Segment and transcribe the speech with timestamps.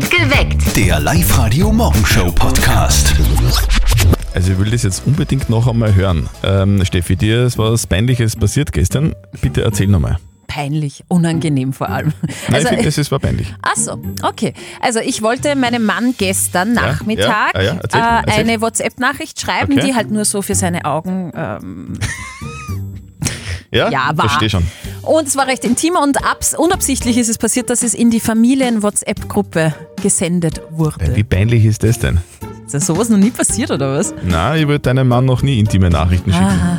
[0.00, 0.74] Geweckt.
[0.76, 3.14] Der Live-Radio-Morgenshow-Podcast.
[4.32, 6.30] Also ich will das jetzt unbedingt noch einmal hören.
[6.42, 9.14] Ähm, Steffi, dir ist was Peinliches passiert gestern.
[9.42, 10.16] Bitte erzähl nochmal.
[10.46, 12.14] Peinlich, unangenehm vor allem.
[12.22, 13.54] Nein, Also, ich finde, das ist war peinlich.
[13.60, 14.54] ach so, okay.
[14.80, 18.40] Also ich wollte meinem Mann gestern Ja, Nachmittag ja, ja, erzähl, äh, erzähl.
[18.44, 19.86] eine WhatsApp-Nachricht schreiben, Okay.
[19.88, 21.98] die halt nur so für seine Augen ähm,
[23.70, 24.28] Ja, ja war.
[24.30, 24.66] verstehe schon.
[25.02, 28.20] Und es war recht intim und abs unabsichtlich ist es passiert, dass es in die
[28.20, 31.14] Familien-WhatsApp-Gruppe gesendet wurde.
[31.16, 32.18] Wie peinlich ist das denn?
[32.64, 34.14] Ist das sowas noch nie passiert oder was?
[34.22, 36.44] Na, ich würde deinem Mann noch nie intime Nachrichten schicken.
[36.46, 36.78] Ah.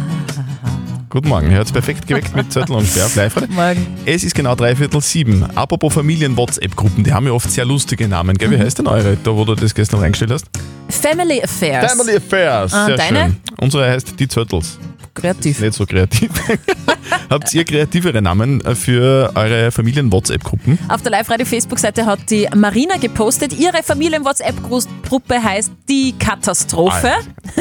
[1.10, 3.08] Guten Morgen, er es perfekt geweckt mit Zettel und Sperr.
[3.16, 3.36] live.
[3.50, 3.86] Morgen.
[4.06, 5.44] Es ist genau dreiviertel sieben.
[5.56, 8.36] Apropos Familien-WhatsApp-Gruppen, die haben ja oft sehr lustige Namen.
[8.38, 8.50] Gell?
[8.50, 8.62] Wie Mhm.
[8.64, 10.46] heißt denn eure, da wo du das gestern reingestellt hast?
[10.90, 11.94] Family Affairs.
[11.94, 12.74] Family Affairs.
[12.74, 13.20] Ah, sehr deine?
[13.26, 13.38] schön.
[13.60, 14.80] Unsere heißt die Zöttels.
[15.14, 15.62] Kreativ.
[15.62, 16.32] Nicht so kreativ.
[17.30, 20.80] Habt ihr kreativere Namen für eure Familien-WhatsApp-Gruppen?
[20.90, 27.12] Auf der Live-Radio-Facebook-Seite hat die Marina gepostet, ihre Familien-WhatsApp-Gruppe heißt Die Katastrophe.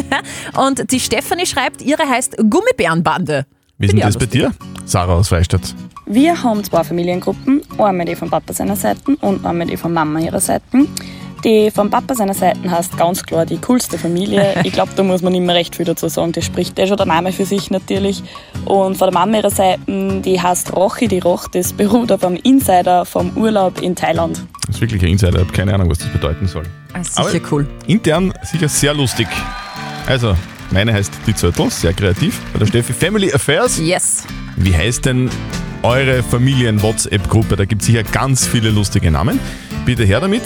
[0.57, 3.47] Und die Stefanie schreibt, ihre heißt Gummibärenbande.
[3.79, 4.53] Wie ist denn das bei dir?
[4.85, 5.75] Sarah aus Freistadt.
[6.07, 10.21] Wir haben zwei Familiengruppen, einmal die von Papa seiner Seite und einmal die von Mama
[10.21, 10.87] ihrer Seite.
[11.45, 14.55] Die von Papa seiner Seite heißt ganz klar die coolste Familie.
[14.65, 16.33] Ich glaube, da muss man nicht mehr recht viel dazu sagen.
[16.33, 18.23] Das spricht eh schon der Name für sich natürlich.
[18.65, 21.09] Und von der Mama ihrer Seite, die heißt Rochi.
[21.09, 24.41] Die Roch, das beruht auf einem Insider vom Urlaub in Thailand.
[24.67, 26.65] Das ist wirklich ein Insider, ich habe keine Ahnung, was das bedeuten soll.
[26.93, 27.69] Ah, Sicher Aber- cool.
[27.89, 29.27] Intern sicher sehr lustig.
[30.07, 30.37] Also,
[30.71, 32.41] meine heißt die Zöttels, sehr kreativ.
[32.53, 33.79] Bei der Steffi Family Affairs.
[33.79, 34.25] Yes.
[34.57, 35.29] Wie heißt denn
[35.83, 37.57] eure Familien-WhatsApp-Gruppe?
[37.57, 39.41] Da gibt es sicher ganz viele lustige Namen.
[39.85, 40.43] Bitte her damit.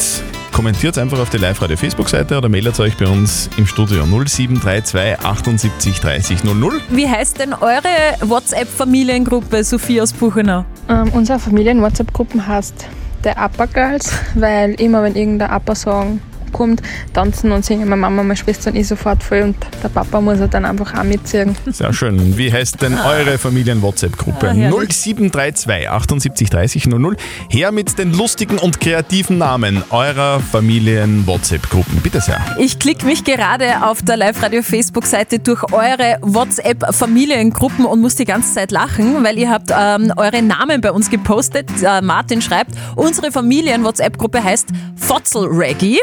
[0.57, 6.45] Kommentiert einfach auf die Live-Radio-Facebook-Seite oder meldet euch bei uns im Studio 0732 78 30
[6.45, 6.81] 00.
[6.89, 7.83] Wie heißt denn eure
[8.23, 10.65] WhatsApp-Familiengruppe, Sophie aus Buchenau?
[10.89, 12.87] Ähm, unsere Familien-WhatsApp-Gruppen heißt
[13.23, 16.21] der Upper Girls, weil immer wenn irgendein Upper-Song
[16.57, 20.21] kommt, tanzen und singen meine Mama, meine Schwester und ich sofort voll und der Papa
[20.21, 21.55] muss halt dann einfach auch mitziehen.
[21.67, 22.37] Sehr schön.
[22.39, 24.49] Wie heißt denn eure Familien-WhatsApp-Gruppe?
[24.49, 24.97] Ah, herrlich.
[24.97, 27.17] 0732 78 30 00.
[27.49, 32.01] Her mit den lustigen und kreativen Namen eurer Familien-WhatsApp-Gruppen.
[32.03, 32.41] Bitte sehr.
[32.59, 38.71] Ich klicke mich gerade auf der Live-Radio-Facebook-Seite durch eure WhatsApp-Familiengruppen und muss die ganze Zeit
[38.71, 41.69] lachen, weil ihr habt ähm, eure Namen bei uns gepostet.
[41.83, 46.01] Äh, Martin schreibt, unsere Familien-WhatsApp-Gruppe heißt Fotzel Reggae.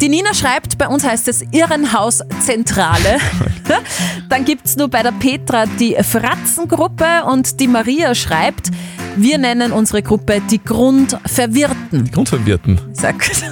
[0.00, 3.18] Die Nina schreibt, bei uns heißt es Irrenhaus-Zentrale.
[4.28, 8.70] Dann gibt es nur bei der Petra die Fratzengruppe und die Maria schreibt,
[9.16, 12.10] wir nennen unsere Gruppe die Grundverwirrten.
[12.10, 12.78] Grundverwirrten.
[12.92, 13.42] Sagt.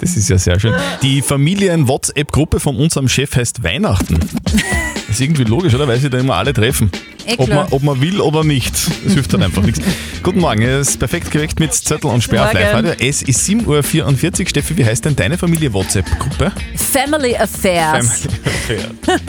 [0.00, 0.74] Das ist ja sehr schön.
[1.02, 4.18] Die Familien-WhatsApp-Gruppe von unserem Chef heißt Weihnachten.
[5.12, 5.86] Das ist irgendwie logisch, oder?
[5.86, 6.90] Weil sie da immer alle treffen.
[7.26, 8.72] Eh Ob man, ob man will oder nicht.
[9.04, 9.78] Das hilft dann einfach nichts.
[10.22, 12.54] Guten Morgen, es ist perfekt geweckt mit Zettel und Sperr auf.
[12.54, 12.92] Live-Radio.
[12.98, 14.48] Es ist 7.44 Uhr.
[14.48, 16.50] Steffi, wie heißt denn deine Familie-WhatsApp-Gruppe?
[16.76, 18.26] Family Affairs.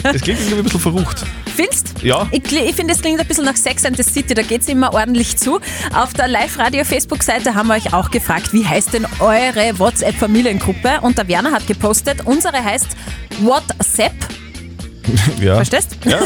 [0.03, 1.25] Das klingt irgendwie ein bisschen verrucht.
[1.53, 2.01] Findest?
[2.01, 2.29] Ja.
[2.31, 4.69] Ich, ich finde, es klingt ein bisschen nach Sex and the City, da geht es
[4.69, 5.59] immer ordentlich zu.
[5.93, 11.01] Auf der Live-Radio-Facebook-Seite haben wir euch auch gefragt, wie heißt denn eure WhatsApp-Familiengruppe?
[11.01, 12.87] Und der Werner hat gepostet, unsere heißt
[13.41, 14.13] WhatsApp.
[15.41, 15.55] Ja.
[15.63, 15.97] Verstehst?
[16.05, 16.19] Ja.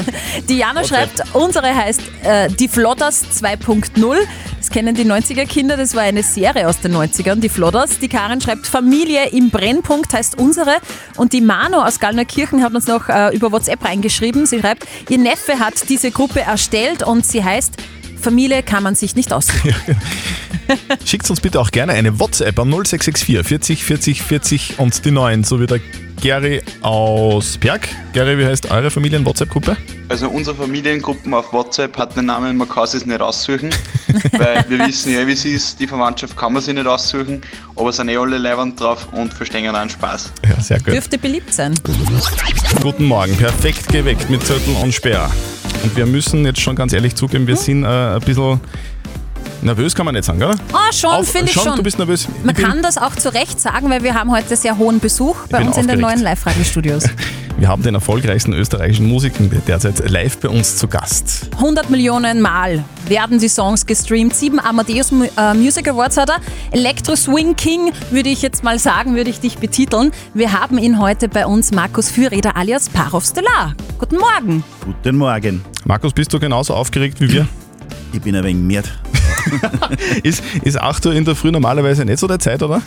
[0.50, 4.18] Diana schreibt, unsere heißt äh, Die Flodders 2.0.
[4.58, 8.00] Das kennen die 90er-Kinder, das war eine Serie aus den 90ern, die Flodders.
[8.00, 10.78] Die Karin schreibt, Familie im Brennpunkt heißt unsere.
[11.16, 14.46] Und die Mano aus Gallnerkirchen hat uns noch äh, über WhatsApp reingeschrieben.
[14.46, 17.78] Sie schreibt, ihr Neffe hat diese Gruppe erstellt und sie heißt
[18.20, 19.76] Familie kann man sich nicht aussuchen.
[21.06, 25.44] Schickt uns bitte auch gerne eine WhatsApp an 0664 40 40 40 und die 9,
[25.44, 25.80] so wie der
[26.22, 27.88] Gary aus Berg.
[28.14, 29.78] Gary, wie heißt eure Familien-WhatsApp-Gruppe?
[30.10, 33.70] Also unsere Familiengruppen auf WhatsApp hat den Namen, man kann es nicht aussuchen,
[34.32, 37.42] weil wir wissen ja, wie es ist, die Verwandtschaft kann man sich nicht aussuchen,
[37.76, 40.32] aber es sind eh alle leibend drauf und verstehen auch einen Spaß.
[40.48, 40.94] Ja, sehr gut.
[40.94, 41.76] Dürfte beliebt sein.
[42.82, 45.30] Guten Morgen, perfekt geweckt mit Zettel und Sperr.
[45.84, 48.60] Und wir müssen jetzt schon ganz ehrlich zugeben, wir sind äh, ein bisschen
[49.62, 50.56] nervös, kann man nicht sagen, oder?
[50.74, 51.76] Ah, schon, Auf- finde ich schon, schon.
[51.76, 52.28] du bist nervös.
[52.44, 55.00] Man Ich bin- kann das auch zu Recht sagen, weil wir haben heute sehr hohen
[55.00, 56.16] Besuch bei bin uns in den aufgeregt.
[56.18, 57.04] neuen Live-Radio-Studios.
[57.60, 61.50] Wir haben den erfolgreichsten österreichischen Musiker derzeit live bei uns zu Gast.
[61.56, 64.36] 100 Millionen Mal werden die Songs gestreamt.
[64.36, 66.38] Sieben Amadeus Mu- äh, Music Awards hat er.
[66.70, 70.12] Electro Swing King, würde ich jetzt mal sagen, würde ich dich betiteln.
[70.36, 73.74] Wir haben ihn heute bei uns, Markus Fürreder alias Parov Stellar.
[73.98, 74.64] Guten Morgen.
[74.86, 75.66] Guten Morgen.
[75.84, 77.48] Markus, bist du genauso aufgeregt wie wir?
[78.14, 78.84] Ich bin ein wenig mehr.
[80.24, 82.82] Ist, ist 8 Uhr in der Früh normalerweise nicht so der Zeit, oder?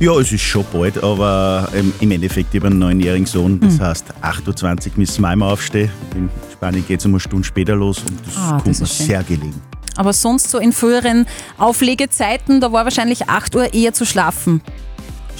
[0.00, 3.60] Ja, es ist schon bald, aber ähm, im Endeffekt, ich habe einen neunjährigen Sohn.
[3.60, 5.90] Das heißt, 8.20 Uhr müssen wir einmal aufstehen.
[6.16, 8.86] In Spanien geht es um eine Stunde später los und das Ah, kommt das mir
[8.86, 9.06] schön.
[9.06, 9.60] sehr gelegen.
[9.96, 11.26] Aber sonst so in früheren
[11.58, 14.60] Auflegezeiten, da war wahrscheinlich 8 Uhr eher zu schlafen.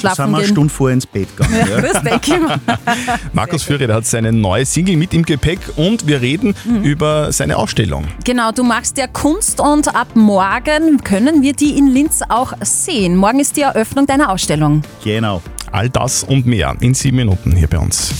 [0.00, 0.46] Da sind schlafen wir eine.
[0.46, 1.54] Stunde vorher ins Bett gegangen.
[1.68, 1.80] Ja, Ja.
[1.80, 2.60] das denke ich mir.
[3.32, 6.82] Markus Fürreder hat seine neue Single mit im Gepäck und wir reden Mhm.
[6.82, 8.06] über seine Ausstellung.
[8.24, 13.16] Genau, du machst ja Kunst und ab morgen können wir die in Linz auch sehen.
[13.16, 14.82] Morgen ist die Eröffnung deiner Ausstellung.
[15.04, 15.42] Genau.
[15.72, 18.12] All das und mehr in sieben Minuten hier bei uns.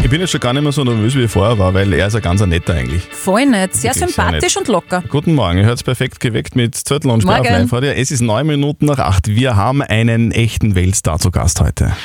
[0.00, 2.06] Ich bin jetzt schon gar nicht mehr so nervös, wie ich vorher war, weil er
[2.06, 3.02] ist ein ganz netter eigentlich.
[3.10, 5.02] Voll nett, sehr Wirklich sehr sympathisch und locker.
[5.08, 7.44] Guten Morgen, ihr hört es perfekt geweckt mit Zettel und Morgen.
[7.44, 7.90] Live-Radio.
[7.90, 9.26] Es ist neun Minuten nach acht.
[9.26, 11.96] Wir haben einen echten Weltstar zu Gast heute.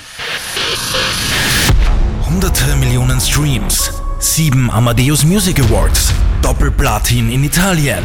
[2.27, 6.12] Hunderte Millionen Streams, sieben Amadeus Music Awards,
[6.42, 8.04] Doppelplatin in Italien,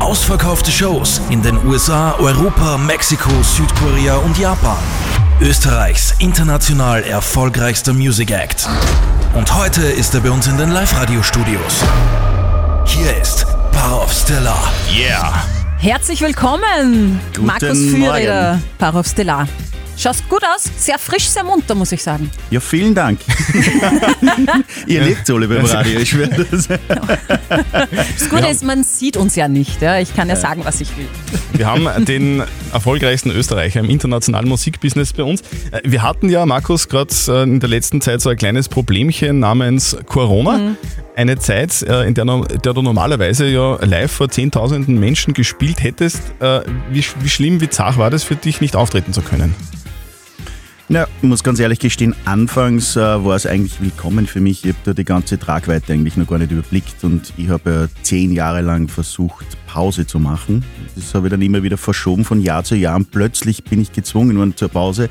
[0.00, 4.76] ausverkaufte Shows in den USA, Europa, Mexiko, Südkorea und Japan.
[5.40, 8.68] Österreichs international erfolgreichster Music Act.
[9.34, 11.82] Und heute ist er bei uns in den Live-Radio-Studios.
[12.84, 14.70] Hier ist Parov Stellar.
[14.94, 15.42] Yeah!
[15.78, 19.48] Herzlich willkommen, Guten Markus Fürreder, Parov Stellar.
[20.00, 22.30] Schaust gut aus, sehr frisch, sehr munter, muss ich sagen.
[22.50, 23.20] Ja, vielen Dank.
[24.86, 26.68] Ihr lebt alle beim Radio, ich schwöre das.
[26.68, 29.82] Das Gute ist, man sieht uns ja nicht.
[29.82, 29.98] Ja?
[29.98, 31.06] Ich kann ja sagen, was ich will.
[31.52, 32.42] Wir haben den
[32.72, 35.42] erfolgreichsten Österreicher im internationalen Musikbusiness bei uns.
[35.70, 37.12] Äh, Wir hatten ja, Markus, gerade
[37.42, 40.76] in der letzten Zeit so ein kleines Problemchen namens Corona.
[41.14, 46.22] Eine Zeit, äh, in der, der du normalerweise ja live vor Zehntausenden Menschen gespielt hättest.
[46.40, 49.54] Äh, Wie, wie schlimm, wie zart war das für dich, nicht auftreten zu können?
[50.92, 54.64] Na, ich muss ganz ehrlich gestehen, anfangs äh, war es eigentlich willkommen für mich.
[54.64, 58.02] Ich habe da die ganze Tragweite eigentlich noch gar nicht überblickt und ich habe ja
[58.02, 60.64] zehn Jahre lang versucht, Pause zu machen.
[60.96, 63.92] Das habe ich dann immer wieder verschoben von Jahr zu Jahr und plötzlich bin ich
[63.92, 65.08] gezwungen worden zur Pause.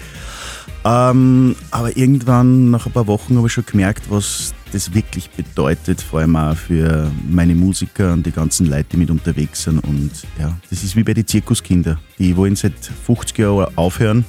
[0.84, 6.02] Ähm, aber irgendwann, nach ein paar Wochen, habe ich schon gemerkt, was das wirklich bedeutet,
[6.02, 9.80] vor allem auch für meine Musiker und die ganzen Leute, die mit unterwegs sind.
[9.80, 11.98] Und ja, das ist wie bei den Zirkuskinder.
[12.18, 12.74] Die wollen seit
[13.06, 14.26] 50 Jahren aufhören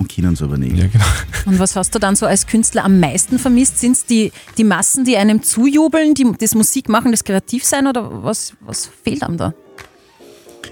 [0.00, 0.76] und können es aber nicht.
[0.76, 1.04] Ja, genau.
[1.44, 3.78] Und was hast du dann so als Künstler am meisten vermisst?
[3.78, 8.24] Sind es die, die Massen, die einem zujubeln, die das Musik machen, das Kreativsein oder
[8.24, 9.54] was, was fehlt einem da?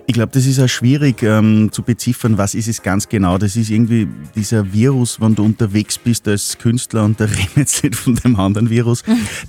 [0.07, 3.37] Ich glaube, das ist auch schwierig ähm, zu beziffern, was ist es ganz genau.
[3.37, 7.85] Das ist irgendwie dieser Virus, wenn du unterwegs bist als Künstler und der redet jetzt
[7.85, 9.03] nicht von dem anderen Virus,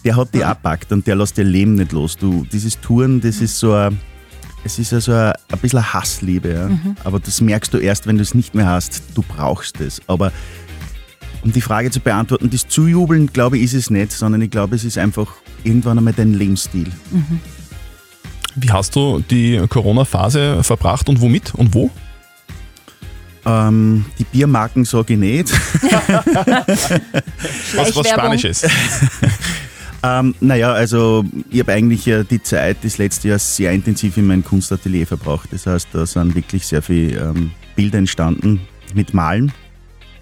[0.03, 2.17] der hat dich abpackt und der lässt dein Leben nicht los.
[2.17, 3.97] Du, dieses Touren, das ist so ein,
[4.63, 6.49] es ist ja so ein, ein bisschen eine Hassliebe.
[6.53, 6.69] Ja?
[7.03, 9.03] Aber das merkst du erst, wenn du es nicht mehr hast.
[9.15, 10.01] Du brauchst es.
[10.07, 10.31] Aber
[11.41, 14.75] um die Frage zu beantworten, das Zujubeln, glaube ich, ist es nicht, sondern ich glaube,
[14.75, 15.33] es ist einfach
[15.63, 16.91] irgendwann einmal dein Lebensstil.
[18.55, 21.89] Wie hast du die Corona-Phase verbracht und womit und wo?
[23.45, 25.51] Ähm, die Biermarken sage ich nicht.
[27.75, 28.09] Was, was.
[28.09, 28.63] Spanisches.
[30.01, 34.27] Ähm, naja, also ich habe eigentlich äh, die Zeit des letzten Jahres sehr intensiv in
[34.27, 35.49] meinem Kunstatelier verbracht.
[35.51, 38.61] Das heißt, da sind wirklich sehr viele ähm, Bilder entstanden
[38.93, 39.51] mit Malen.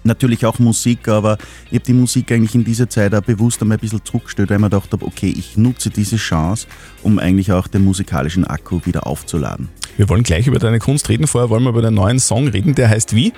[0.04, 3.76] Natürlich auch Musik, aber ich habe die Musik eigentlich in dieser Zeit auch bewusst einmal
[3.76, 6.66] ein bisschen zurückgestellt, weil ich mir gedacht habe, okay, ich nutze diese Chance,
[7.02, 9.68] um eigentlich auch den musikalischen Akku wieder aufzuladen.
[9.96, 11.26] Wir wollen gleich über deine Kunst reden.
[11.26, 12.74] Vorher wollen wir über deinen neuen Song reden.
[12.74, 13.32] Der heißt wie?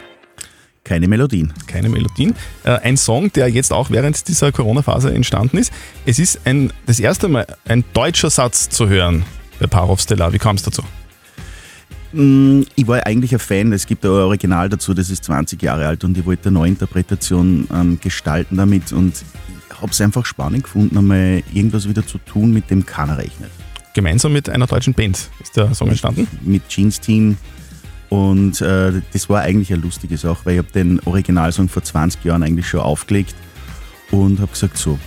[0.85, 1.53] Keine Melodien.
[1.67, 2.35] keine Melodien.
[2.65, 5.73] Äh, ein Song, der jetzt auch während dieser Corona-Phase entstanden ist.
[6.06, 9.25] Es ist ein, das erste Mal ein deutscher Satz zu hören
[9.59, 10.32] bei Parov Stellar.
[10.32, 10.82] Wie kam es dazu?
[12.12, 15.87] Mm, Ich war eigentlich ein Fan, es gibt ein Original dazu, das ist 20 Jahre
[15.87, 19.14] alt und ich wollte eine Neuinterpretation ähm, gestalten damit und
[19.71, 23.50] ich habe es einfach spannend gefunden, einmal irgendwas wieder zu tun, mit dem keiner rechnet.
[23.95, 26.26] Gemeinsam mit einer deutschen Band ist der Song entstanden.
[26.43, 27.37] Mit Jeans Team
[28.11, 32.25] und äh, das war eigentlich eine lustige Sache, weil ich habe den Originalsong vor 20
[32.25, 33.35] Jahren eigentlich schon aufgelegt
[34.11, 34.99] und habe gesagt so,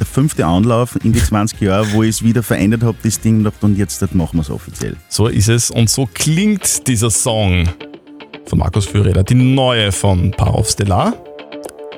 [0.00, 3.46] der fünfte Anlauf in die 20 Jahre, wo ich es wieder verändert habe, das Ding
[3.60, 4.96] und jetzt machen wir es offiziell.
[5.08, 7.68] So ist es und so klingt dieser Song
[8.46, 11.14] von Markus Fürreder, die neue von Parov Stellar.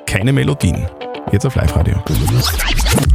[0.05, 0.87] Keine Melodien.
[1.31, 2.01] Jetzt auf Live-Radio.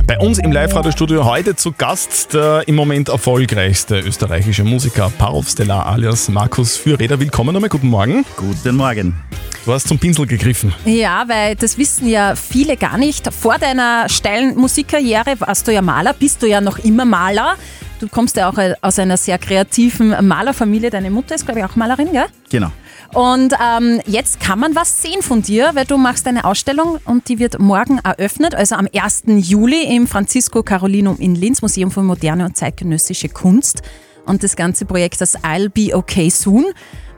[0.06, 5.86] Bei uns im Live-Radio-Studio heute zu Gast der im Moment erfolgreichste österreichische Musiker Parov Stellar
[5.86, 7.18] alias Markus Fürreder.
[7.18, 8.26] Willkommen nochmal, guten Morgen.
[8.36, 9.14] Guten Morgen.
[9.64, 10.74] Du hast zum Pinsel gegriffen.
[10.84, 13.32] Ja, weil das wissen ja viele gar nicht.
[13.32, 17.54] Vor deiner steilen Musikkarriere warst du ja Maler, bist du ja noch immer Maler.
[17.98, 20.90] Du kommst ja auch aus einer sehr kreativen Malerfamilie.
[20.90, 22.26] Deine Mutter ist, glaube ich, auch Malerin, gell?
[22.50, 22.72] Genau.
[23.14, 27.28] Und ähm, jetzt kann man was sehen von dir, weil du machst eine Ausstellung und
[27.28, 29.24] die wird morgen eröffnet, also am 1.
[29.26, 33.82] Juli im Francisco Carolinum in Linz, Museum für moderne und zeitgenössische Kunst.
[34.24, 36.64] Und das ganze Projekt, das I'll Be Okay Soon.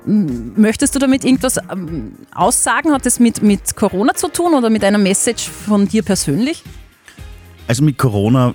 [0.06, 2.92] Möchtest du damit irgendwas ähm, aussagen?
[2.92, 6.62] Hat das mit, mit Corona zu tun oder mit einer Message von dir persönlich?
[7.68, 8.54] Also mit Corona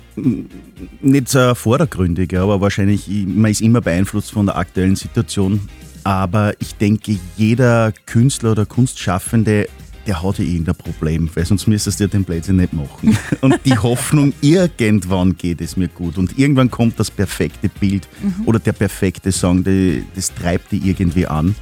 [1.00, 5.68] nicht so vordergründig, aber wahrscheinlich, ich- man ist immer beeinflusst von der aktuellen Situation.
[6.04, 9.68] Aber ich denke, jeder Künstler oder Kunstschaffende,
[10.06, 13.16] der hat ja irgendein Problem, weil sonst müsstest du ja den Blödsinn nicht machen.
[13.40, 18.08] Und die Hoffnung, irgendwann geht es mir gut und irgendwann kommt das perfekte Bild
[18.46, 21.54] oder der perfekte Song, die, das treibt die irgendwie an.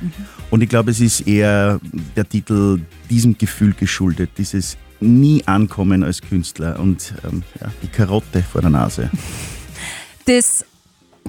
[0.50, 1.80] Und ich glaube, es ist eher
[2.16, 2.80] der Titel
[3.10, 8.70] diesem Gefühl geschuldet, dieses nie ankommen als Künstler und ähm, ja, die Karotte vor der
[8.70, 9.10] Nase.
[10.24, 10.64] Das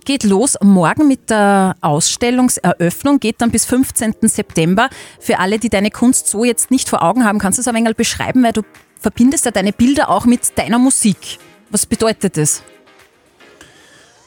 [0.05, 4.15] geht los morgen mit der Ausstellungseröffnung, geht dann bis 15.
[4.23, 4.89] September.
[5.19, 7.75] Für alle, die deine Kunst so jetzt nicht vor Augen haben, kannst du es ein
[7.75, 8.61] wenig beschreiben, weil du
[8.99, 11.39] verbindest ja deine Bilder auch mit deiner Musik.
[11.69, 12.63] Was bedeutet das?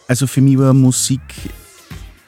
[0.09, 1.21] Also für mich war Musik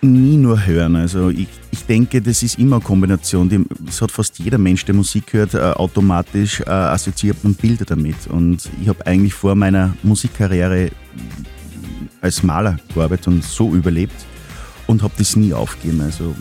[0.04, 0.96] nie nur hören.
[0.96, 3.66] Also ich, ich denke, das ist immer eine Kombination.
[3.88, 8.26] Es hat fast jeder Mensch, der Musik hört, äh, automatisch äh, assoziiert man Bilder damit.
[8.28, 10.90] Und ich habe eigentlich vor meiner Musikkarriere
[12.24, 14.14] als Maler gearbeitet und so überlebt
[14.86, 16.00] und habe das nie aufgegeben.
[16.00, 16.34] Also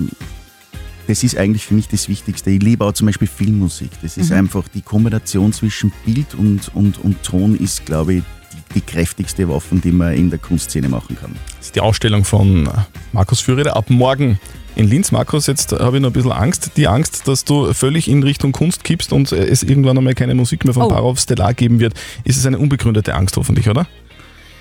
[1.08, 2.50] das ist eigentlich für mich das Wichtigste.
[2.52, 3.90] Ich liebe auch zum Beispiel Filmmusik.
[4.02, 8.24] Das ist einfach die Kombination zwischen Bild und, und, und Ton ist, glaube ich,
[8.54, 11.36] die, die kräftigste Waffe, die man in der Kunstszene machen kann.
[11.58, 12.70] Das ist die Ausstellung von
[13.12, 14.40] Markus Führer ab morgen
[14.78, 15.12] in Linz.
[15.12, 16.72] Markus, jetzt habe ich noch ein bisschen Angst.
[16.78, 20.64] Die Angst, dass du völlig in Richtung Kunst kippst und es irgendwann einmal keine Musik
[20.64, 20.88] mehr von Oh.
[20.88, 21.94] Parov Stellar geben wird.
[22.24, 23.86] Ist es eine unbegründete Angst hoffentlich, oder?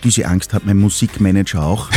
[0.04, 1.88] Diese Angst hat mein Musikmanager auch.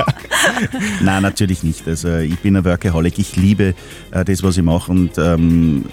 [1.02, 1.86] Nein, natürlich nicht.
[1.88, 3.74] Also ich bin ein Workaholic, ich liebe
[4.10, 5.84] äh, das, was ich mache und ähm,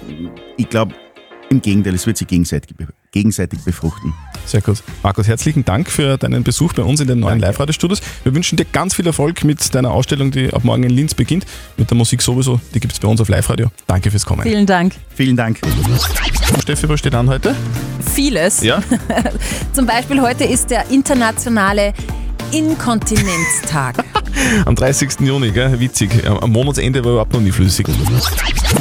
[0.58, 0.94] ich glaube,
[1.50, 2.76] im Gegenteil, es wird sich gegenseitig,
[3.12, 4.14] gegenseitig befruchten.
[4.46, 4.82] Sehr gut.
[5.04, 8.02] Markus, herzlichen Dank für deinen Besuch bei uns in den neuen Live-Radio-Studios.
[8.24, 11.46] Wir wünschen dir ganz viel Erfolg mit deiner Ausstellung, die ab morgen in Linz beginnt.
[11.78, 13.70] Mit der Musik sowieso, die gibt es bei uns auf Live-Radio.
[13.88, 14.44] Danke fürs Kommen.
[14.44, 14.94] Vielen Dank.
[15.16, 15.60] Vielen Dank.
[16.62, 17.56] Steffi, was steht an heute?
[18.14, 18.64] Vieles.
[18.64, 18.82] Ja?
[19.74, 21.94] Zum Beispiel heute ist der internationale
[22.52, 23.96] Inkontinenztag.
[24.66, 25.20] Am 30.
[25.22, 25.80] Juni, gell?
[25.80, 26.10] witzig.
[26.26, 27.88] Am Monatsende war überhaupt noch nie flüssig.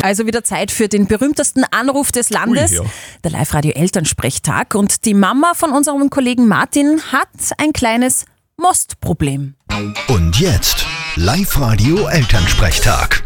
[0.02, 2.82] Also wieder Zeit für den berühmtesten Anruf des Landes, Ui, ja.
[3.24, 4.74] der Live-Radio Elternsprechtag.
[4.74, 9.54] Und die Mama von unserem Kollegen Martin hat ein kleines Mostproblem.
[10.08, 13.22] Und jetzt Live-Radio Elternsprechtag.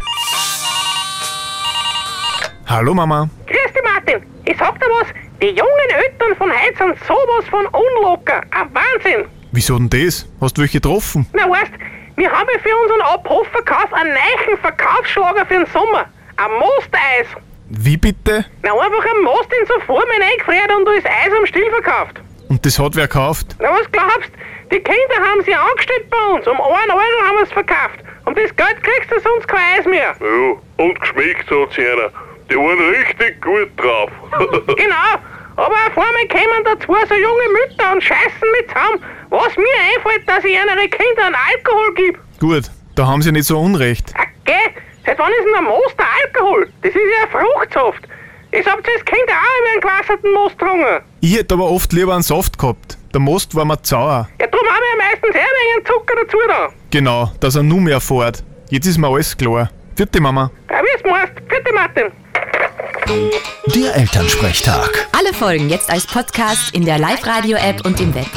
[2.65, 3.29] Hallo Mama.
[3.47, 4.23] Grüß dich, Martin.
[4.45, 5.07] Ich sag dir was,
[5.41, 8.41] die jungen Eltern von heute sind sowas von unlocker.
[8.51, 9.25] Ein Wahnsinn.
[9.51, 10.25] Wieso denn das?
[10.39, 11.27] Hast du welche getroffen?
[11.33, 11.71] Na weißt,
[12.15, 16.05] wir haben ja für unseren Abhofverkauf einen neuen Verkaufsschlager für den Sommer.
[16.37, 17.27] Ein Mosteis.
[17.69, 18.45] Wie bitte?
[18.63, 22.21] Na einfach ein Most in so Form eingefriert und da ist Eis am Stiel verkauft.
[22.49, 23.55] Und das hat wer gekauft?
[23.59, 24.31] Na was glaubst,
[24.71, 26.47] die Kinder haben sie angestellt bei uns.
[26.47, 27.99] Um 1 Euro haben wir es verkauft.
[28.25, 30.15] Um das Geld kriegst du sonst kein Eis mehr.
[30.19, 32.09] Ja, und geschmeckt hat sie einer.
[32.49, 34.11] Die waren richtig gut drauf.
[34.77, 35.19] Genau.
[35.57, 39.65] Aber auf einmal kommen da zwei so junge Mütter und scheißen mit zusammen, was mir
[39.95, 42.19] einfällt, dass ich ihren Kindern Alkohol gebe.
[42.39, 44.13] Gut, da haben sie nicht so unrecht.
[44.15, 44.53] Ah, geh,
[45.05, 46.69] seit wann ist denn ein Most ein Alkohol?
[46.81, 48.03] Das ist ja Fruchtsaft.
[48.51, 51.03] Ich hab das Kind auch über einen gewasserten Most getrunken.
[51.21, 52.97] Ich hätte aber oft lieber einen Saft gehabt.
[53.13, 54.27] Der Most war mir sauer.
[54.39, 56.69] Ja, drum habe ich ja meistens eher wegen Zucker dazu da.
[56.91, 58.43] Genau, dass er nur mehr fährt.
[58.69, 59.69] Jetzt ist mir alles klar.
[59.95, 60.51] Vierte Mama.
[60.69, 61.35] Ja, wie es meinst.
[61.47, 62.11] Bitte, Martin.
[63.73, 65.07] Der Elternsprechtag.
[65.17, 68.27] Alle Folgen jetzt als Podcast in der Live-Radio-App und im Web.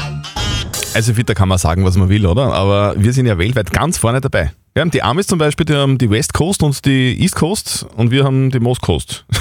[0.95, 2.53] Also Fitter kann man sagen, was man will, oder?
[2.53, 4.53] Aber wir sind ja weltweit ganz vorne dabei.
[4.73, 7.85] Wir haben die Amis zum Beispiel, die haben die West Coast und die East Coast
[7.97, 9.25] und wir haben die Most Coast.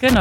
[0.00, 0.20] Genau.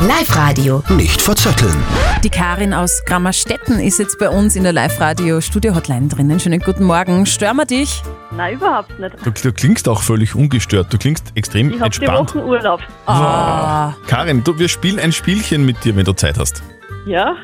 [0.00, 0.82] Live-Radio.
[0.88, 1.76] Nicht verzetteln.
[2.24, 6.40] Die Karin aus Grammerstetten ist jetzt bei uns in der Live-Radio-Studio-Hotline drinnen.
[6.40, 7.26] Schönen guten Morgen.
[7.26, 8.02] Stören wir dich?
[8.34, 9.14] Nein, überhaupt nicht.
[9.22, 10.92] Du, du klingst auch völlig ungestört.
[10.92, 12.34] Du klingst extrem Ich habe die entspannt.
[12.34, 12.80] Wochen Urlaub.
[13.04, 13.92] Ah.
[14.06, 16.62] Karin, du, wir spielen ein Spielchen mit dir, wenn du Zeit hast.
[17.06, 17.36] Ja?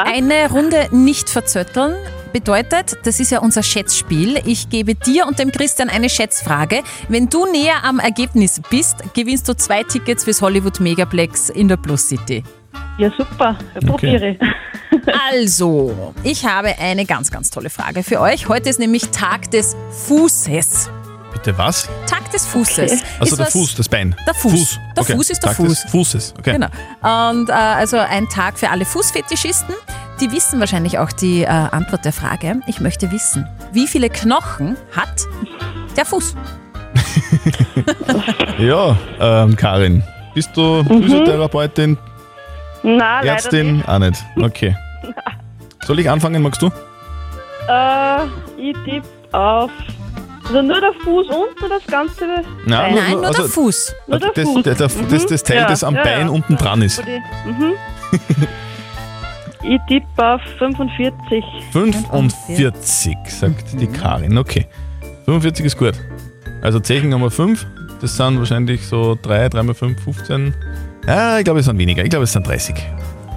[0.00, 0.08] Was?
[0.08, 1.94] Eine Runde nicht verzötteln
[2.32, 4.40] bedeutet, das ist ja unser Schätzspiel.
[4.46, 6.82] Ich gebe dir und dem Christian eine Schätzfrage.
[7.08, 11.76] Wenn du näher am Ergebnis bist, gewinnst du zwei Tickets fürs Hollywood Megaplex in der
[11.76, 12.42] Plus City.
[12.98, 13.58] Ja, super.
[13.86, 14.38] Probiere.
[15.32, 18.48] Also, ich habe eine ganz, ganz tolle Frage für euch.
[18.48, 19.76] Heute ist nämlich Tag des
[20.06, 20.90] Fußes.
[21.42, 21.88] Bitte was?
[22.06, 23.02] Tag des Fußes.
[23.18, 24.14] Also Ist der was- Fuß, das Bein.
[24.26, 24.78] Der Fuß.
[24.94, 25.14] Der okay.
[25.14, 25.82] Fuß ist der Tag Fuß.
[25.82, 26.52] Des Fußes, okay.
[26.52, 26.66] Genau.
[27.00, 29.74] Und äh, also ein Tag für alle Fußfetischisten.
[30.20, 32.60] Die wissen wahrscheinlich auch die äh, Antwort der Frage.
[32.66, 35.22] Ich möchte wissen, wie viele Knochen hat
[35.96, 36.34] der Fuß?
[38.58, 40.02] Ja, ähm, Karin,
[40.34, 41.96] bist du Physiotherapeutin,
[42.82, 43.76] Nein, leider Ärztin?
[43.78, 43.88] nicht.
[43.88, 44.22] Auch nicht.
[44.38, 44.76] Okay.
[45.86, 46.66] Soll ich anfangen, magst du?
[47.68, 48.24] Äh,
[48.58, 49.70] ich tippe auf.
[50.50, 52.26] Also nur der Fuß unten oder das Ganze?
[52.66, 53.94] Nein, Nein, nur also der Fuß.
[54.08, 54.62] Nur der das, Fuß.
[54.64, 56.32] der, der, das, das Teil, Ja, das am ja, Bein ja.
[56.32, 57.00] unten dran ist.
[57.06, 57.74] Mhm.
[59.62, 61.44] ich tippe auf 45.
[61.70, 64.36] 45, sagt die Karin.
[64.38, 64.66] Okay.
[65.26, 65.94] 45 ist gut.
[66.62, 67.64] Also Zechen haben wir 5.
[68.00, 70.52] Das sind wahrscheinlich so 3, 3 mal 5, 15.
[71.06, 72.02] Ja, ich glaube, es sind weniger.
[72.02, 72.74] Ich glaube, es sind 30.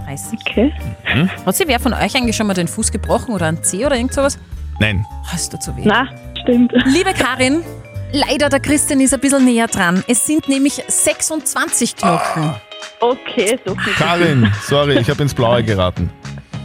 [0.08, 0.39] 30.
[0.50, 0.74] Okay.
[1.13, 1.29] Mhm.
[1.46, 3.98] Hat sich wer von euch eigentlich schon mal den Fuß gebrochen oder einen Zeh oder
[3.98, 4.39] irgend sowas?
[4.79, 5.05] Nein.
[5.27, 5.84] Hast du zu weh?
[5.86, 6.08] Na,
[6.44, 6.72] stimmt.
[6.86, 7.64] Liebe Karin,
[8.12, 10.04] leider der Christian ist ein bisschen näher dran.
[10.08, 12.56] Es sind nämlich 26 Knochen.
[13.00, 13.94] Okay, so viel.
[13.94, 16.10] Karin, sorry, ich habe ins Blaue geraten.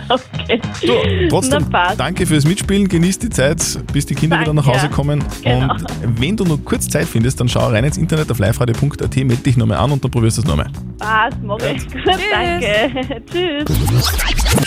[0.08, 0.60] Okay.
[0.80, 1.66] Du, trotzdem,
[1.98, 2.88] danke fürs Mitspielen.
[2.88, 4.80] Genieß die Zeit, bis die Kinder wieder nach Danke.
[4.80, 5.22] Hause kommen.
[5.42, 5.74] Genau.
[5.74, 9.36] Und wenn du noch kurz Zeit findest, dann schau rein ins Internet auf liveradio.at, melde
[9.36, 10.70] dich nochmal an und dann probierst du es nochmal.
[11.00, 11.86] Mach ich.
[11.90, 13.22] Gut, danke.
[13.30, 13.64] Tschüss.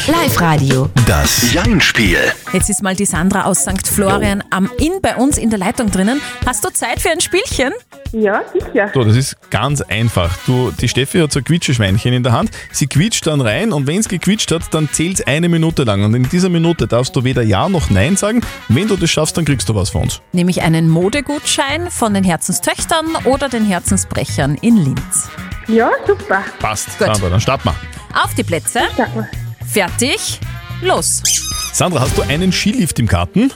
[0.07, 0.89] Live-Radio.
[1.05, 2.17] Das Jein-Spiel.
[2.53, 3.87] Jetzt ist mal die Sandra aus St.
[3.87, 6.21] Florian am Inn bei uns in der Leitung drinnen.
[6.45, 7.73] Hast du Zeit für ein Spielchen?
[8.13, 8.91] Ja, sicher.
[8.93, 10.37] So, das ist ganz einfach.
[10.45, 12.51] Du, die Steffi hat so ein Quietscheschweinchen in der Hand.
[12.71, 16.03] Sie quietscht dann rein und wenn es gequietscht hat, dann zählt es eine Minute lang.
[16.03, 18.41] Und in dieser Minute darfst du weder Ja noch Nein sagen.
[18.67, 20.21] Wenn du das schaffst, dann kriegst du was von uns.
[20.33, 25.29] Nämlich einen Modegutschein von den Herzenstöchtern oder den Herzensbrechern in Linz.
[25.71, 26.43] Ja, super.
[26.59, 27.07] Passt, Gut.
[27.07, 27.75] Sandra, dann starten wir.
[28.23, 28.81] Auf die Plätze.
[29.71, 30.39] Fertig.
[30.81, 31.23] Los.
[31.73, 33.51] Sandra, hast du einen Skilift im Garten?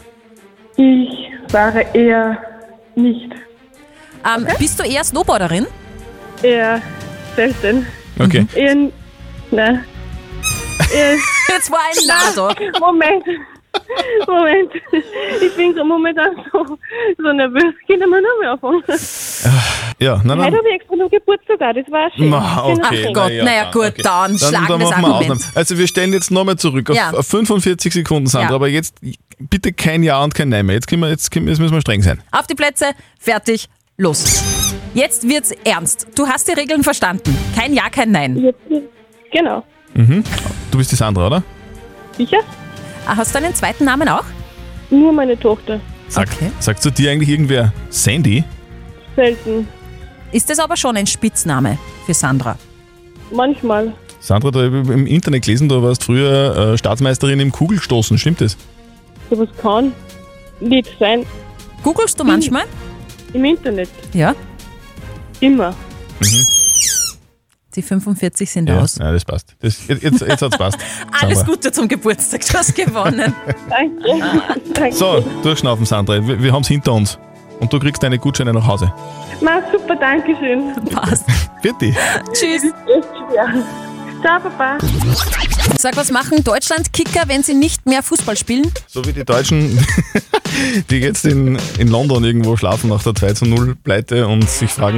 [0.77, 1.09] Ich
[1.51, 2.37] fahre eher
[2.95, 3.31] nicht.
[4.25, 5.67] Ähm, Bist du eher Snowboarderin?
[6.41, 6.81] Eher
[7.35, 7.85] selten.
[8.19, 8.45] Okay.
[8.55, 8.75] Eher.
[9.51, 9.85] Nein.
[10.93, 11.17] Eher,
[11.49, 12.79] Jetzt war ein Na da.
[12.79, 13.23] Moment.
[14.27, 14.71] Moment.
[15.41, 16.65] Ich bin so momentan so,
[17.17, 17.73] so nervös.
[17.87, 18.83] Können wir noch mehr anfangen?
[19.99, 20.57] Ja, nein, Heute nein.
[20.57, 21.73] habe ich extra noch Geburtstag da.
[21.73, 22.29] Das war schön.
[22.29, 23.13] Ma, okay, singen.
[23.13, 24.01] Gott, ja, naja, dann, gut, okay.
[24.03, 25.31] dann schlagendes dann machen wir Argument.
[25.41, 25.55] Ausnahme.
[25.55, 27.11] Also wir stellen jetzt nochmal zurück auf, Ja.
[27.11, 28.55] auf 45 Sekunden, Sandra, Ja.
[28.55, 28.95] aber jetzt
[29.39, 30.75] bitte kein Ja und kein Nein mehr.
[30.75, 32.21] Jetzt, können wir, jetzt, können jetzt müssen wir streng sein.
[32.31, 32.87] Auf die Plätze.
[33.19, 33.69] Fertig.
[33.97, 34.43] Los.
[34.93, 36.07] Jetzt wird's ernst.
[36.15, 37.37] Du hast die Regeln verstanden.
[37.57, 38.53] Kein Ja, kein Nein.
[39.31, 39.63] Genau.
[39.93, 40.23] Mhm.
[40.71, 41.43] Du bist die Sandra, oder?
[42.17, 42.39] Sicher?
[43.05, 44.23] Ah, Hast du einen zweiten Namen auch?
[44.89, 45.79] Nur meine Tochter.
[46.07, 46.51] Sag, Okay.
[46.59, 48.43] Sagt zu dir eigentlich irgendwer Sandy?
[49.15, 49.67] Selten.
[50.31, 52.57] Ist das aber schon ein Spitzname für Sandra?
[53.31, 53.93] Manchmal.
[54.19, 58.41] Sandra, da hab ich im Internet gelesen, du warst früher äh, Staatsmeisterin im Kugelstoßen, stimmt
[58.41, 58.57] das?
[59.29, 59.91] Sowas kann
[60.59, 61.25] nicht sein.
[61.83, 62.63] Googlest du manchmal?
[63.33, 63.89] Im Internet.
[64.13, 64.33] Ja.
[65.39, 65.75] Immer.
[67.75, 68.97] Die 45 sind Ja, aus.
[68.97, 69.55] ja das passt.
[69.59, 70.77] Das, jetzt jetzt, jetzt hat's passt.
[71.21, 71.53] Alles Sandra.
[71.53, 73.33] Gute zum Geburtstag, du hast gewonnen.
[73.69, 74.23] Danke.
[74.73, 74.95] Danke.
[74.95, 76.25] So, durchschnaufen, Sandra.
[76.25, 77.17] Wir, wir haben's hinter uns.
[77.59, 78.93] Und du kriegst deine Gutscheine nach Hause.
[79.41, 80.73] Na, super, danke schön.
[80.91, 81.25] Passt.
[81.61, 81.93] Bitte.
[82.33, 82.63] Tschüss.
[84.21, 84.77] Ciao, Papa.
[85.79, 88.71] Sag, was machen Deutschland-Kicker, wenn sie nicht mehr Fußball spielen?
[88.87, 89.77] So wie die Deutschen,
[90.89, 94.71] die jetzt in, in London irgendwo schlafen nach der 2 zu 0 Pleite und sich
[94.71, 94.97] fragen,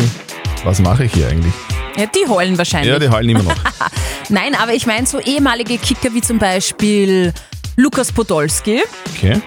[0.64, 1.54] was mache ich hier eigentlich?
[1.98, 2.92] Ja, die heulen wahrscheinlich.
[2.92, 3.56] Ja, die heulen immer noch.
[4.30, 7.34] Nein, aber ich meine so ehemalige Kicker wie zum Beispiel
[7.76, 8.84] Lukas Podolski.
[9.16, 9.42] Okay.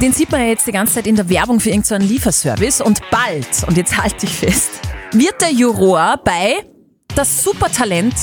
[0.00, 3.00] Den sieht man ja jetzt die ganze Zeit in der Werbung für irgendeinen Lieferservice und
[3.10, 4.70] bald, und jetzt halte ich fest,
[5.12, 6.64] wird der Juror bei
[7.14, 8.14] Das Supertalent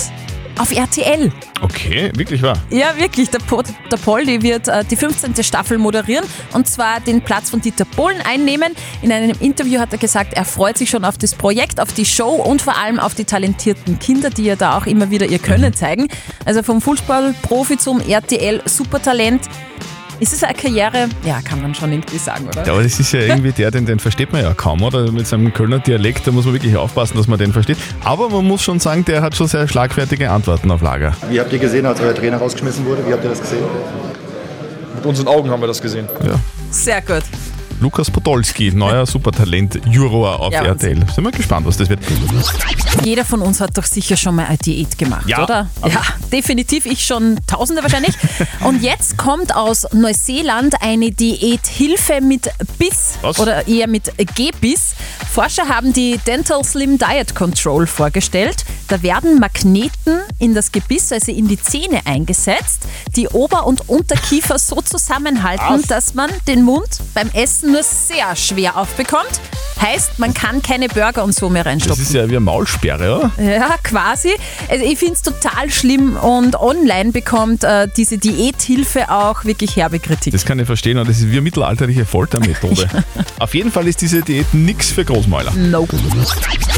[0.59, 1.31] auf RTL.
[1.61, 2.57] Okay, wirklich wahr.
[2.69, 3.29] Ja, wirklich.
[3.29, 5.41] Der, po der Poldi wird äh, die 15.
[5.43, 8.73] Staffel moderieren und zwar den Platz von Dieter Bohlen einnehmen.
[9.01, 12.05] In einem Interview hat er gesagt, er freut sich schon auf das Projekt, auf die
[12.05, 15.39] Show und vor allem auf die talentierten Kinder, die ja da auch immer wieder ihr
[15.39, 16.07] Können zeigen.
[16.45, 19.41] Also vom Fußballprofi zum RTL Supertalent.
[20.19, 21.07] Ist es eine Karriere?
[21.23, 22.65] Ja, kann man schon irgendwie sagen, oder?
[22.65, 25.11] Ja, aber das ist ja irgendwie der, den, den versteht man ja kaum, oder?
[25.11, 27.77] Mit seinem Kölner Dialekt, da muss man wirklich aufpassen, dass man den versteht.
[28.03, 31.15] Aber man muss schon sagen, der hat schon sehr schlagfertige Antworten auf Lager.
[31.29, 33.07] Wie habt ihr gesehen, als euer Trainer rausgeschmissen wurde?
[33.07, 33.63] Wie habt ihr das gesehen?
[34.95, 36.07] Mit unseren Augen haben wir das gesehen.
[36.25, 36.33] Ja.
[36.69, 37.23] Sehr gut.
[37.81, 40.97] Lukas Podolski, neuer Supertalent-Juror auf Ja, RTL.
[41.13, 42.01] Sind wir gespannt, was das wird.
[43.05, 45.43] Jeder von uns hat doch sicher schon mal eine Diät gemacht, Ja.
[45.43, 45.69] oder?
[45.87, 46.85] Ja, definitiv.
[46.85, 48.15] Ich schon Tausende wahrscheinlich.
[48.65, 53.39] Und jetzt kommt aus Neuseeland eine Diäthilfe mit Biss Was?
[53.39, 54.95] oder eher mit Gebiss.
[55.31, 58.65] Forscher haben die Dental Slim Diet Control vorgestellt.
[58.89, 62.83] Da werden Magneten in das Gebiss, also in die Zähne eingesetzt,
[63.15, 65.81] die Ober- und Unterkiefer so zusammenhalten, Was?
[65.83, 69.39] dass man den Mund beim Essen nur sehr schwer aufbekommt.
[69.79, 72.03] Heißt, man kann keine Burger und so mehr Das reinstopfen.
[72.03, 73.43] ist ja wie eine Maulsperre, oder?
[73.43, 74.31] Ja, quasi.
[74.67, 79.99] Also ich finde es total schlimm und online bekommt äh, diese Diäthilfe auch wirklich herbe
[79.99, 80.33] Kritik.
[80.33, 82.89] Das kann ich verstehen, aber das ist wie eine mittelalterliche Foltermethode.
[83.39, 85.51] Auf jeden Fall ist diese Diät nichts für Großmäuler.
[85.53, 85.95] Nope.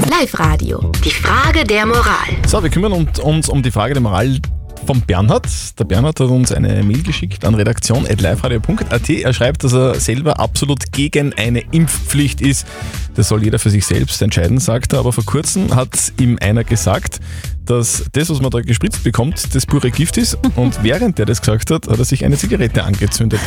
[0.10, 0.92] Live-Radio.
[1.04, 2.01] Die Frage der Moral.
[2.48, 4.40] So, wir kümmern uns- um die Frage der Moral
[4.86, 5.48] von Bernhard.
[5.80, 9.10] Der Bernhard hat uns eine Mail geschickt an redaktion.liveradio.at.
[9.10, 12.66] Er schreibt, dass er selber absolut gegen eine Impfpflicht ist.
[13.16, 15.00] Das soll jeder für sich selbst entscheiden, sagt er.
[15.00, 17.20] Aber vor kurzem hat ihm einer gesagt,
[17.66, 20.38] dass das, was man da gespritzt bekommt, das pure Gift ist.
[20.56, 23.40] Und während er das gesagt hat, hat er sich eine Zigarette angezündet.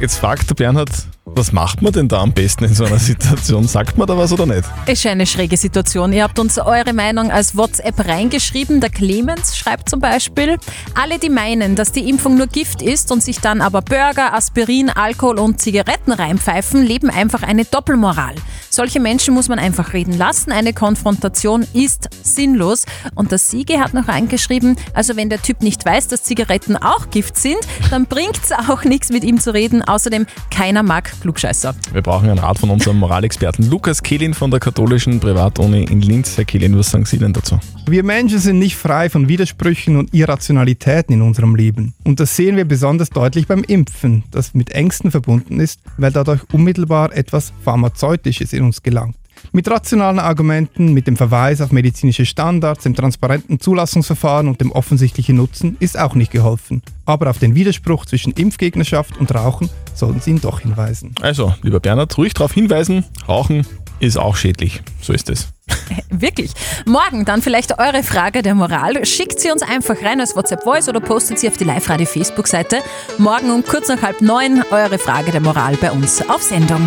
[0.00, 0.90] Jetzt fragt der Bernhard,
[1.26, 3.66] Was macht man denn da am besten in so einer Situation?
[3.66, 4.64] Sagt man da was oder nicht?
[4.86, 6.12] Ist eine schräge Situation.
[6.12, 8.82] Ihr habt uns eure Meinung als WhatsApp reingeschrieben.
[8.82, 10.58] Der Clemens schreibt zum Beispiel,
[10.94, 14.90] alle, die meinen, dass die Impfung nur Gift ist und sich dann aber Burger, Aspirin,
[14.90, 18.34] Alkohol und Zigaretten reinpfeifen, leben einfach eine Doppelmoral.
[18.68, 20.52] Solche Menschen muss man einfach reden lassen.
[20.52, 22.84] Eine Konfrontation ist sinnlos.
[23.14, 27.08] Und der Siege hat noch reingeschrieben, also wenn der Typ nicht weiß, dass Zigaretten auch
[27.08, 27.60] Gift sind,
[27.90, 29.82] dann bringt es auch nichts mit ihm zu reden.
[29.82, 31.74] Außerdem, keiner mag Klugscheißer.
[31.92, 36.36] Wir brauchen einen Rat von unserem Moralexperten Lukas Kehlin von der katholischen Privatuni in Linz.
[36.36, 37.58] Herr Kehlin, was sagen Sie denn dazu?
[37.86, 41.94] Wir Menschen sind nicht frei von Widersprüchen und Irrationalitäten in unserem Leben.
[42.04, 46.42] Und das sehen wir besonders deutlich beim Impfen, das mit Ängsten verbunden ist, weil dadurch
[46.52, 49.16] unmittelbar etwas Pharmazeutisches in uns gelangt.
[49.52, 55.36] Mit rationalen Argumenten, mit dem Verweis auf medizinische Standards, dem transparenten Zulassungsverfahren und dem offensichtlichen
[55.36, 56.82] Nutzen ist auch nicht geholfen.
[57.06, 61.14] Aber auf den Widerspruch zwischen Impfgegnerschaft und Rauchen sollten Sie ihn doch hinweisen.
[61.20, 63.66] Also, lieber Bernhard, ruhig darauf hinweisen, Rauchen
[64.00, 64.82] ist auch schädlich.
[65.00, 65.48] So ist es.
[66.10, 66.52] Wirklich.
[66.84, 69.04] Morgen dann vielleicht eure Frage der Moral.
[69.04, 72.78] Schickt sie uns einfach rein als WhatsApp-Voice oder postet sie auf die Live-Radio-Facebook-Seite.
[73.18, 76.86] Morgen um kurz nach halb neun eure Frage der Moral bei uns auf Sendung.